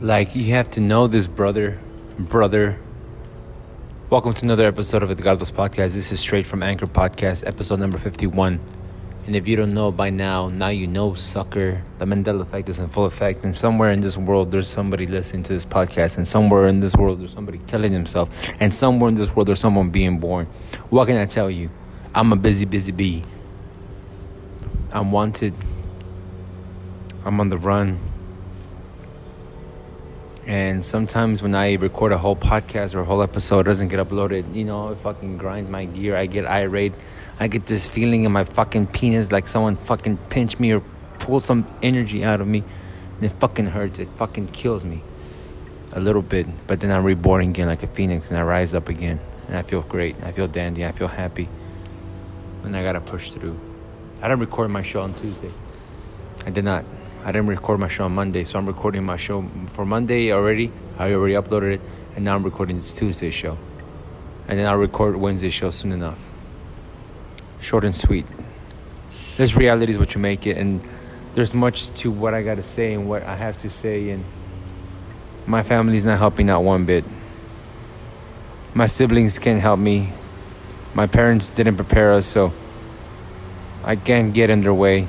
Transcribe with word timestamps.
Like, 0.00 0.36
you 0.36 0.52
have 0.52 0.68
to 0.72 0.80
know 0.80 1.06
this, 1.06 1.26
brother. 1.26 1.80
Brother. 2.18 2.78
Welcome 4.10 4.34
to 4.34 4.44
another 4.44 4.66
episode 4.68 5.02
of 5.02 5.08
the 5.08 5.14
Godless 5.14 5.50
Podcast. 5.50 5.94
This 5.94 6.12
is 6.12 6.20
straight 6.20 6.46
from 6.46 6.62
Anchor 6.62 6.86
Podcast, 6.86 7.46
episode 7.46 7.80
number 7.80 7.96
51. 7.96 8.60
And 9.24 9.34
if 9.34 9.48
you 9.48 9.56
don't 9.56 9.72
know 9.72 9.90
by 9.90 10.10
now, 10.10 10.48
now 10.48 10.68
you 10.68 10.86
know, 10.86 11.14
sucker. 11.14 11.82
The 11.98 12.04
Mandela 12.04 12.42
effect 12.42 12.68
is 12.68 12.78
in 12.78 12.90
full 12.90 13.06
effect. 13.06 13.42
And 13.42 13.56
somewhere 13.56 13.90
in 13.90 14.00
this 14.00 14.18
world, 14.18 14.50
there's 14.50 14.68
somebody 14.68 15.06
listening 15.06 15.44
to 15.44 15.54
this 15.54 15.64
podcast. 15.64 16.18
And 16.18 16.28
somewhere 16.28 16.66
in 16.66 16.80
this 16.80 16.94
world, 16.94 17.20
there's 17.20 17.32
somebody 17.32 17.62
killing 17.66 17.92
himself. 17.94 18.28
And 18.60 18.74
somewhere 18.74 19.08
in 19.08 19.14
this 19.14 19.34
world, 19.34 19.48
there's 19.48 19.60
someone 19.60 19.88
being 19.88 20.18
born. 20.18 20.44
What 20.90 21.06
can 21.06 21.16
I 21.16 21.24
tell 21.24 21.50
you? 21.50 21.70
I'm 22.14 22.34
a 22.34 22.36
busy, 22.36 22.66
busy 22.66 22.92
bee. 22.92 23.24
I'm 24.92 25.10
wanted. 25.10 25.54
I'm 27.24 27.40
on 27.40 27.48
the 27.48 27.56
run. 27.56 27.98
And 30.46 30.86
sometimes 30.86 31.42
when 31.42 31.56
I 31.56 31.74
record 31.74 32.12
a 32.12 32.18
whole 32.18 32.36
podcast 32.36 32.94
or 32.94 33.00
a 33.00 33.04
whole 33.04 33.20
episode 33.20 33.64
doesn't 33.64 33.88
get 33.88 33.98
uploaded, 33.98 34.54
you 34.54 34.64
know, 34.64 34.90
it 34.90 34.98
fucking 34.98 35.38
grinds 35.38 35.68
my 35.68 35.86
gear. 35.86 36.16
I 36.16 36.26
get 36.26 36.46
irate. 36.46 36.94
I 37.40 37.48
get 37.48 37.66
this 37.66 37.88
feeling 37.88 38.22
in 38.22 38.30
my 38.30 38.44
fucking 38.44 38.86
penis 38.86 39.32
like 39.32 39.48
someone 39.48 39.74
fucking 39.74 40.18
pinched 40.30 40.60
me 40.60 40.72
or 40.72 40.82
pulled 41.18 41.44
some 41.44 41.66
energy 41.82 42.22
out 42.22 42.40
of 42.40 42.46
me. 42.46 42.62
And 43.16 43.24
it 43.24 43.32
fucking 43.40 43.66
hurts. 43.66 43.98
It 43.98 44.08
fucking 44.16 44.48
kills 44.48 44.84
me 44.84 45.02
a 45.92 45.98
little 45.98 46.22
bit. 46.22 46.46
But 46.68 46.78
then 46.78 46.92
I'm 46.92 47.02
reborn 47.02 47.42
again 47.42 47.66
like 47.66 47.82
a 47.82 47.88
phoenix 47.88 48.30
and 48.30 48.38
I 48.38 48.42
rise 48.42 48.72
up 48.72 48.88
again. 48.88 49.18
And 49.48 49.56
I 49.56 49.62
feel 49.62 49.82
great. 49.82 50.14
I 50.22 50.30
feel 50.30 50.46
dandy. 50.46 50.86
I 50.86 50.92
feel 50.92 51.08
happy. 51.08 51.48
And 52.62 52.76
I 52.76 52.84
gotta 52.84 53.00
push 53.00 53.32
through. 53.32 53.58
I 54.22 54.28
didn't 54.28 54.40
record 54.40 54.70
my 54.70 54.82
show 54.82 55.00
on 55.00 55.12
Tuesday. 55.14 55.50
I 56.46 56.50
did 56.50 56.64
not. 56.64 56.84
I 57.26 57.32
didn't 57.32 57.48
record 57.48 57.80
my 57.80 57.88
show 57.88 58.04
on 58.04 58.14
Monday, 58.14 58.44
so 58.44 58.56
I'm 58.56 58.66
recording 58.66 59.02
my 59.02 59.16
show 59.16 59.50
for 59.70 59.84
Monday 59.84 60.32
already. 60.32 60.70
I 60.96 61.12
already 61.12 61.34
uploaded 61.34 61.72
it, 61.74 61.80
and 62.14 62.24
now 62.24 62.36
I'm 62.36 62.44
recording 62.44 62.76
this 62.76 62.94
Tuesday 62.94 63.30
show. 63.30 63.58
And 64.46 64.60
then 64.60 64.68
I'll 64.68 64.76
record 64.76 65.16
Wednesday 65.16 65.48
show 65.48 65.70
soon 65.70 65.90
enough. 65.90 66.20
Short 67.58 67.84
and 67.84 67.92
sweet. 67.92 68.26
This 69.36 69.56
reality 69.56 69.90
is 69.90 69.98
what 69.98 70.14
you 70.14 70.20
make 70.20 70.46
it, 70.46 70.56
and 70.56 70.80
there's 71.32 71.52
much 71.52 71.90
to 71.94 72.12
what 72.12 72.32
I 72.32 72.44
gotta 72.44 72.62
say 72.62 72.94
and 72.94 73.08
what 73.08 73.24
I 73.24 73.34
have 73.34 73.58
to 73.62 73.70
say, 73.70 74.10
and 74.10 74.24
my 75.48 75.64
family's 75.64 76.06
not 76.06 76.20
helping 76.20 76.48
out 76.48 76.62
one 76.62 76.84
bit. 76.84 77.04
My 78.72 78.86
siblings 78.86 79.40
can't 79.40 79.60
help 79.60 79.80
me. 79.80 80.12
My 80.94 81.08
parents 81.08 81.50
didn't 81.50 81.74
prepare 81.74 82.12
us, 82.12 82.24
so 82.24 82.52
I 83.82 83.96
can't 83.96 84.32
get 84.32 84.48
in 84.48 84.60
their 84.60 84.72
way. 84.72 85.08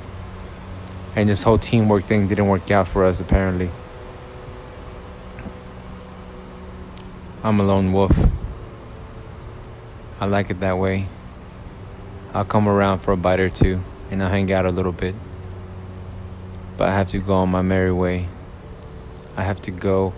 And 1.18 1.28
this 1.28 1.42
whole 1.42 1.58
teamwork 1.58 2.04
thing 2.04 2.28
didn't 2.28 2.46
work 2.46 2.70
out 2.70 2.86
for 2.86 3.04
us, 3.04 3.18
apparently. 3.18 3.72
I'm 7.42 7.58
a 7.58 7.64
lone 7.64 7.92
wolf. 7.92 8.16
I 10.20 10.26
like 10.26 10.50
it 10.50 10.60
that 10.60 10.78
way. 10.78 11.08
I'll 12.32 12.44
come 12.44 12.68
around 12.68 13.00
for 13.00 13.10
a 13.10 13.16
bite 13.16 13.40
or 13.40 13.50
two 13.50 13.82
and 14.12 14.22
I'll 14.22 14.30
hang 14.30 14.52
out 14.52 14.64
a 14.64 14.70
little 14.70 14.92
bit. 14.92 15.16
But 16.76 16.90
I 16.90 16.94
have 16.94 17.08
to 17.08 17.18
go 17.18 17.34
on 17.34 17.48
my 17.48 17.62
merry 17.62 17.90
way. 17.90 18.28
I 19.36 19.42
have 19.42 19.60
to 19.62 19.72
go 19.72 20.14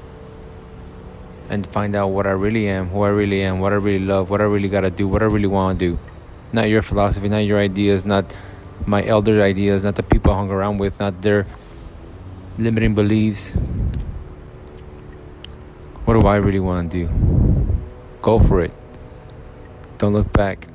and 1.49 1.67
find 1.67 1.97
out 1.97 2.09
what 2.09 2.27
I 2.27 2.33
really 2.33 2.69
am, 2.69 2.91
who 2.91 3.01
I 3.05 3.09
really 3.09 3.41
am, 3.41 3.61
what 3.61 3.73
I 3.73 3.77
really 3.77 4.05
love, 4.05 4.29
what 4.29 4.43
I 4.43 4.45
really 4.45 4.69
gotta 4.69 4.91
do, 4.91 5.09
what 5.09 5.23
I 5.23 5.27
really 5.27 5.47
wanna 5.47 5.79
do. 5.79 5.99
Not 6.53 6.69
your 6.69 6.83
philosophy, 6.83 7.31
not 7.31 7.39
your 7.39 7.59
ideas, 7.59 8.05
not 8.05 8.37
my 8.91 9.05
elder 9.07 9.41
ideas, 9.41 9.85
not 9.85 9.95
the 9.95 10.03
people 10.03 10.33
I 10.33 10.37
hung 10.37 10.51
around 10.51 10.79
with, 10.79 10.99
not 10.99 11.23
their 11.23 11.47
limiting 12.59 12.95
beliefs. 12.95 13.55
What 16.05 16.15
do 16.15 16.27
I 16.27 16.37
really 16.37 16.59
want 16.59 16.91
to 16.91 17.07
do? 17.07 17.13
Go 18.21 18.41
for 18.41 18.61
it. 18.61 18.73
Don't 19.99 20.13
look 20.13 20.33
back. 20.33 20.67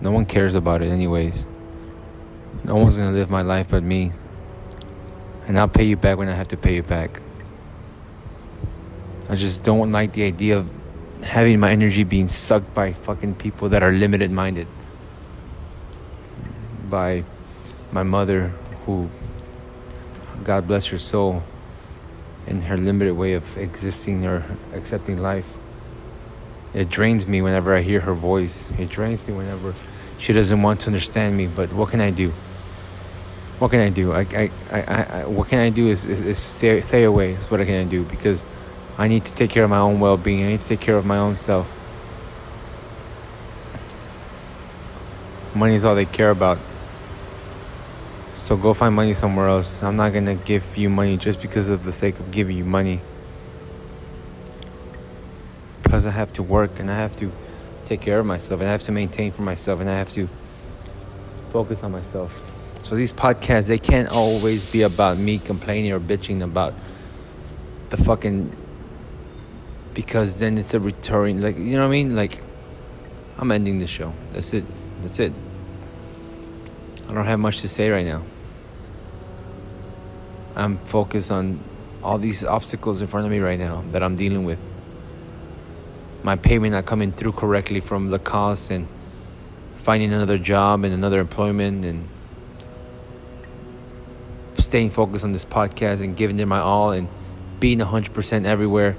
No 0.00 0.12
one 0.12 0.24
cares 0.24 0.54
about 0.54 0.82
it, 0.82 0.88
anyways. 0.88 1.48
No 2.62 2.76
one's 2.76 2.96
gonna 2.96 3.10
live 3.10 3.28
my 3.28 3.42
life 3.42 3.70
but 3.70 3.82
me. 3.82 4.12
And 5.48 5.58
I'll 5.58 5.68
pay 5.68 5.84
you 5.84 5.96
back 5.96 6.16
when 6.16 6.28
I 6.28 6.34
have 6.34 6.48
to 6.48 6.56
pay 6.56 6.76
you 6.76 6.84
back. 6.84 7.20
I 9.28 9.34
just 9.34 9.64
don't 9.64 9.90
like 9.90 10.12
the 10.12 10.22
idea 10.22 10.58
of 10.58 10.70
having 11.22 11.58
my 11.58 11.72
energy 11.72 12.04
being 12.04 12.28
sucked 12.28 12.72
by 12.72 12.92
fucking 12.92 13.34
people 13.34 13.68
that 13.70 13.82
are 13.82 13.90
limited 13.90 14.30
minded. 14.30 14.68
By 16.88 17.24
my 17.92 18.02
mother, 18.02 18.52
who, 18.84 19.08
God 20.44 20.66
bless 20.66 20.86
her 20.86 20.98
soul, 20.98 21.42
in 22.46 22.62
her 22.62 22.78
limited 22.78 23.14
way 23.14 23.34
of 23.34 23.56
existing 23.58 24.26
or 24.26 24.44
accepting 24.72 25.18
life. 25.18 25.58
It 26.74 26.88
drains 26.88 27.26
me 27.26 27.42
whenever 27.42 27.74
I 27.74 27.82
hear 27.82 28.00
her 28.00 28.14
voice. 28.14 28.70
It 28.78 28.88
drains 28.88 29.26
me 29.26 29.34
whenever 29.34 29.74
she 30.18 30.32
doesn't 30.32 30.62
want 30.62 30.80
to 30.80 30.86
understand 30.88 31.36
me. 31.36 31.46
But 31.46 31.72
what 31.72 31.90
can 31.90 32.00
I 32.00 32.10
do? 32.10 32.32
What 33.58 33.70
can 33.70 33.80
I 33.80 33.90
do? 33.90 34.12
I, 34.12 34.20
I, 34.20 34.50
I, 34.70 35.20
I 35.20 35.26
what 35.26 35.48
can 35.48 35.58
I 35.58 35.70
do 35.70 35.88
is, 35.88 36.06
is, 36.06 36.20
is 36.20 36.38
stay, 36.38 36.80
stay 36.80 37.04
away. 37.04 37.32
Is 37.32 37.50
what 37.50 37.60
I 37.60 37.64
can 37.64 37.88
do 37.88 38.04
because 38.04 38.44
I 38.96 39.08
need 39.08 39.24
to 39.24 39.34
take 39.34 39.50
care 39.50 39.64
of 39.64 39.70
my 39.70 39.78
own 39.78 40.00
well-being. 40.00 40.44
I 40.44 40.48
need 40.48 40.60
to 40.60 40.68
take 40.68 40.80
care 40.80 40.96
of 40.96 41.06
my 41.06 41.18
own 41.18 41.36
self. 41.36 41.72
Money 45.54 45.74
is 45.74 45.84
all 45.84 45.94
they 45.94 46.04
care 46.04 46.30
about. 46.30 46.58
So 48.38 48.56
go 48.56 48.72
find 48.72 48.94
money 48.94 49.14
somewhere 49.14 49.48
else. 49.48 49.82
I'm 49.82 49.96
not 49.96 50.12
gonna 50.12 50.36
give 50.36 50.76
you 50.76 50.88
money 50.88 51.16
just 51.16 51.42
because 51.42 51.68
of 51.68 51.82
the 51.82 51.92
sake 51.92 52.20
of 52.20 52.30
giving 52.30 52.56
you 52.56 52.64
money. 52.64 53.02
Because 55.82 56.06
I 56.06 56.12
have 56.12 56.32
to 56.34 56.42
work 56.42 56.78
and 56.78 56.88
I 56.90 56.94
have 56.94 57.16
to 57.16 57.32
take 57.84 58.00
care 58.00 58.20
of 58.20 58.26
myself 58.26 58.60
and 58.60 58.68
I 58.68 58.72
have 58.72 58.84
to 58.84 58.92
maintain 58.92 59.32
for 59.32 59.42
myself 59.42 59.80
and 59.80 59.90
I 59.90 59.98
have 59.98 60.12
to 60.12 60.28
focus 61.50 61.82
on 61.82 61.90
myself. 61.90 62.30
So 62.82 62.94
these 62.94 63.12
podcasts 63.12 63.66
they 63.66 63.78
can't 63.78 64.08
always 64.08 64.70
be 64.70 64.82
about 64.82 65.18
me 65.18 65.40
complaining 65.40 65.92
or 65.92 65.98
bitching 65.98 66.40
about 66.42 66.74
the 67.90 67.96
fucking 67.96 68.54
because 69.94 70.38
then 70.38 70.58
it's 70.58 70.74
a 70.74 70.80
return 70.80 71.40
like 71.40 71.58
you 71.58 71.72
know 71.72 71.80
what 71.80 71.88
I 71.88 71.90
mean? 71.90 72.14
Like 72.14 72.40
I'm 73.36 73.50
ending 73.50 73.78
the 73.78 73.88
show. 73.88 74.14
That's 74.32 74.54
it. 74.54 74.64
That's 75.02 75.18
it. 75.18 75.32
I 77.08 77.14
don't 77.14 77.24
have 77.24 77.40
much 77.40 77.62
to 77.62 77.68
say 77.68 77.88
right 77.88 78.04
now. 78.04 78.22
I'm 80.54 80.76
focused 80.78 81.30
on 81.30 81.60
all 82.02 82.18
these 82.18 82.44
obstacles 82.44 83.00
in 83.00 83.06
front 83.06 83.24
of 83.24 83.32
me 83.32 83.38
right 83.38 83.58
now 83.58 83.82
that 83.92 84.02
I'm 84.02 84.14
dealing 84.14 84.44
with. 84.44 84.58
My 86.22 86.36
payment 86.36 86.72
not 86.72 86.84
coming 86.84 87.12
through 87.12 87.32
correctly 87.32 87.80
from 87.80 88.08
the 88.08 88.18
costs 88.18 88.70
and 88.70 88.86
finding 89.76 90.12
another 90.12 90.36
job 90.36 90.84
and 90.84 90.92
another 90.92 91.20
employment 91.20 91.84
and 91.84 92.06
staying 94.58 94.90
focused 94.90 95.24
on 95.24 95.32
this 95.32 95.46
podcast 95.46 96.00
and 96.00 96.14
giving 96.14 96.38
it 96.38 96.46
my 96.46 96.58
all 96.58 96.90
and 96.90 97.08
being 97.58 97.78
100% 97.78 98.44
everywhere. 98.44 98.96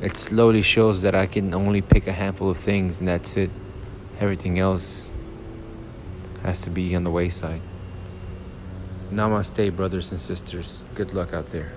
It 0.00 0.16
slowly 0.16 0.62
shows 0.62 1.02
that 1.02 1.14
I 1.14 1.26
can 1.26 1.54
only 1.54 1.80
pick 1.80 2.08
a 2.08 2.12
handful 2.12 2.50
of 2.50 2.58
things 2.58 2.98
and 2.98 3.06
that's 3.06 3.36
it. 3.36 3.50
Everything 4.18 4.58
else 4.58 5.08
has 6.44 6.62
to 6.62 6.70
be 6.70 6.94
on 6.94 7.04
the 7.04 7.10
wayside. 7.10 7.62
Namaste, 9.10 9.74
brothers 9.74 10.12
and 10.12 10.20
sisters. 10.20 10.84
Good 10.94 11.14
luck 11.14 11.32
out 11.32 11.50
there. 11.50 11.72